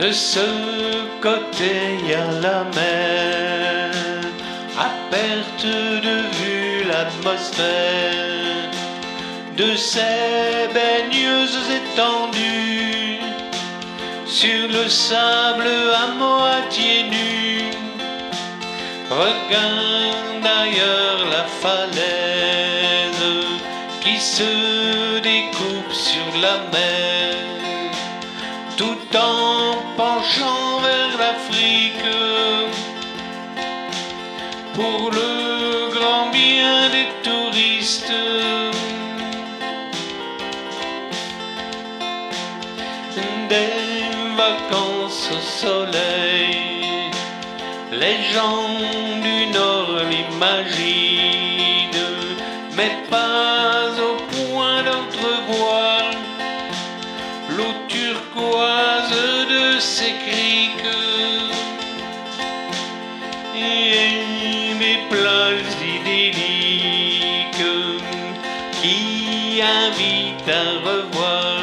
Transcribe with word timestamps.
De 0.00 0.12
ce 0.12 0.40
côté, 1.20 1.98
y 2.08 2.14
a 2.14 2.30
la 2.40 2.64
mer, 2.74 3.92
à 4.78 4.88
perte 5.10 5.66
de 5.66 6.16
vue 6.38 6.84
l'atmosphère 6.88 8.70
de 9.58 9.76
ces 9.76 10.70
baigneuses 10.72 11.68
étendues 11.80 13.20
sur 14.24 14.68
le 14.68 14.88
sable 14.88 15.68
à 16.02 16.06
moitié 16.24 17.02
nu. 17.14 17.64
Regarde 19.10 20.46
ailleurs 20.62 21.22
la 21.30 21.44
falaise 21.62 23.26
qui 24.00 24.18
se 24.18 25.18
découpe 25.20 25.92
sur 25.92 26.40
la 26.40 26.56
mer, 26.72 27.36
tout 28.78 29.14
en 29.14 29.49
vers 30.38 31.18
l'Afrique. 31.18 32.04
Pour 34.74 35.10
le 35.10 35.90
grand 35.94 36.30
bien 36.30 36.88
des 36.90 37.08
touristes. 37.22 38.12
Des 43.48 44.06
vacances 44.36 45.28
au 45.32 45.40
soleil, 45.40 47.10
les 47.92 48.22
gens 48.32 48.78
du 49.20 49.46
Nord 49.52 50.04
l'imaginent, 50.08 51.90
mais 52.76 52.92
pas 53.10 53.90
au 54.08 54.14
point 54.32 54.82
d'entrevoir 54.84 56.02
l'eau 57.56 57.74
turquoise 57.88 59.39
ces 59.80 60.12
criques 60.26 60.84
et 63.56 64.74
des 64.78 64.98
plages 65.08 65.80
idylliques 65.96 67.66
qui 68.82 69.62
invitent 69.62 70.48
à 70.48 70.50
revoir 70.86 71.62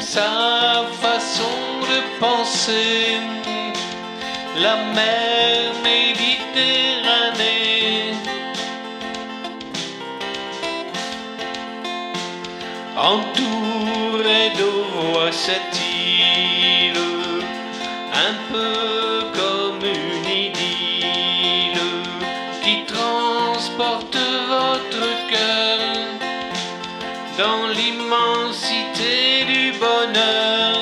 sa 0.00 0.84
façon 1.00 1.54
de 1.82 1.98
penser 2.18 3.20
la 4.60 4.76
mer 4.96 5.72
Méditerranée. 5.84 8.14
Entourée 12.96 14.50
d'eau, 14.58 14.82
voit 15.12 15.32
cette 15.32 15.81
un 18.28 18.34
peu 18.52 19.24
comme 19.38 19.82
une 19.84 20.28
idylle 20.46 21.80
qui 22.62 22.84
transporte 22.84 24.16
votre 24.48 25.06
cœur 25.30 25.78
dans 27.38 27.66
l'immensité 27.76 29.44
du 29.52 29.72
bonheur 29.78 30.76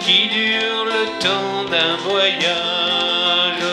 qui 0.00 0.28
dure 0.28 0.84
le 0.84 1.04
temps 1.24 1.64
d'un 1.72 1.96
voyage 2.10 3.68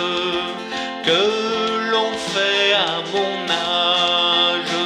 que 1.06 1.92
l'on 1.92 2.12
fait 2.34 2.74
à 2.74 2.96
mon 3.14 3.36
âge 3.50 4.78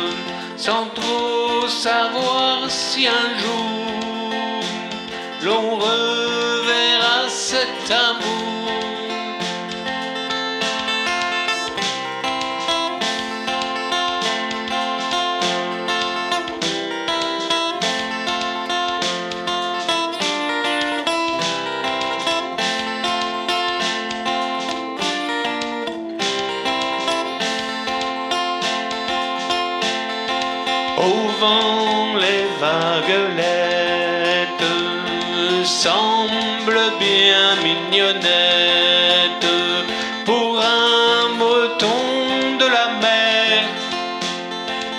sans 0.57 0.85
trop 0.93 1.67
savoir 1.67 2.69
si 2.69 3.07
un 3.07 3.29
jour 3.39 4.08
l'on 5.43 5.75
reverra 5.75 7.29
cet 7.29 7.91
amour. 7.91 8.25
Au 30.97 31.27
vent, 31.39 32.15
les 32.17 32.45
vaguelettes 32.59 33.79
semblent 35.69 36.91
bien 36.99 37.55
mignonnettes 37.63 39.53
pour 40.25 40.59
un 40.59 41.37
breton 41.37 42.57
de 42.59 42.65
la 42.65 42.87
mer, 43.05 43.63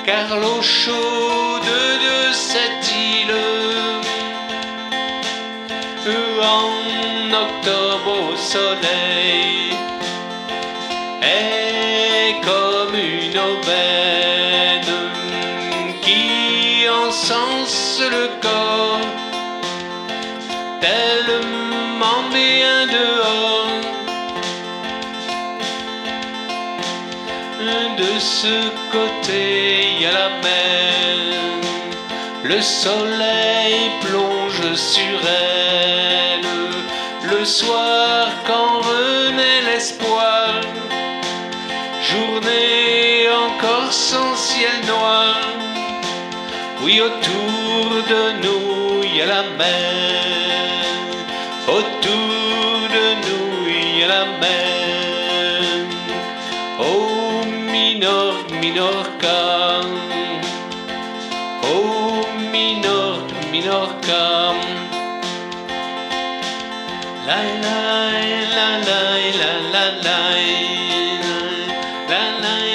car 0.06 0.38
l'eau 0.40 0.62
chaude 0.62 1.72
de 2.06 2.32
cette 2.32 2.86
île 3.16 3.34
en 6.58 6.72
octobre 7.46 8.12
au 8.30 8.36
soleil 8.36 9.74
est 11.20 12.40
comme 12.48 12.94
une 12.94 13.38
aubaine 13.50 14.96
qui 16.00 16.88
encense 16.88 18.00
le 18.00 18.24
corps 18.40 18.69
bien 22.52 22.86
dehors. 22.86 23.68
De 27.98 28.18
ce 28.18 28.56
côté, 28.94 29.42
y 30.00 30.06
a 30.06 30.12
la 30.20 30.30
mer, 30.46 31.16
le 32.44 32.60
soleil 32.62 33.90
plonge 34.04 34.74
sur 34.74 35.18
elle. 35.26 36.48
Le 37.32 37.44
soir, 37.44 38.28
quand 38.46 38.72
renaît 38.90 39.62
l'espoir, 39.68 40.46
journée 42.10 43.28
encore 43.46 43.92
sans 43.92 44.34
ciel 44.34 44.78
noir. 44.86 45.36
Oui, 46.82 47.02
autour 47.08 47.86
de 48.12 48.22
nous, 48.42 49.04
y 49.14 49.20
a 49.20 49.26
la 49.26 49.42
mer. 49.58 50.49
minorca, 58.60 59.80
oh 61.62 62.26
minor, 62.52 63.24
minorca. 63.50 64.52
La 67.26 67.40
la 67.64 67.80
la 68.54 68.68
la 68.88 69.02
la 69.40 69.52
la 69.72 69.84
la 70.06 70.18
la 72.08 72.22
la 72.42 72.69